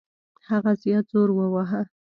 [0.49, 1.81] هغه زیات زور وواهه.